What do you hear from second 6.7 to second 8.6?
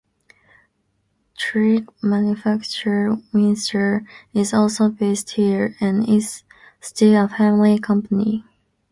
still a family company.